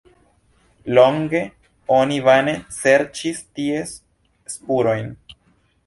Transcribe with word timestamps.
Longe 0.99 1.41
oni 1.99 2.17
vane 2.29 2.57
serĉis 2.79 3.45
ties 3.61 3.97
spurojn. 4.57 5.19